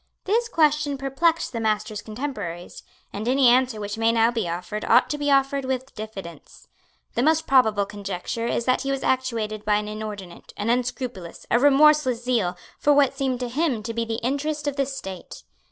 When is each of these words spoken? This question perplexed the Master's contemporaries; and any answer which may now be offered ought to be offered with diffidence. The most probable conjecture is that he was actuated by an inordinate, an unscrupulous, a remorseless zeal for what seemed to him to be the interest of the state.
This 0.23 0.49
question 0.49 0.97
perplexed 0.97 1.53
the 1.53 1.59
Master's 1.59 2.01
contemporaries; 2.01 2.81
and 3.13 3.27
any 3.27 3.47
answer 3.49 3.79
which 3.79 3.99
may 3.99 4.11
now 4.11 4.31
be 4.31 4.49
offered 4.49 4.83
ought 4.85 5.11
to 5.11 5.17
be 5.19 5.29
offered 5.29 5.63
with 5.63 5.93
diffidence. 5.93 6.67
The 7.13 7.21
most 7.21 7.45
probable 7.45 7.85
conjecture 7.85 8.47
is 8.47 8.65
that 8.65 8.81
he 8.81 8.89
was 8.89 9.03
actuated 9.03 9.63
by 9.63 9.75
an 9.75 9.87
inordinate, 9.87 10.53
an 10.57 10.71
unscrupulous, 10.71 11.45
a 11.51 11.59
remorseless 11.59 12.23
zeal 12.23 12.57
for 12.79 12.93
what 12.95 13.13
seemed 13.15 13.39
to 13.41 13.47
him 13.47 13.83
to 13.83 13.93
be 13.93 14.03
the 14.03 14.19
interest 14.25 14.65
of 14.65 14.75
the 14.75 14.87
state. 14.87 15.43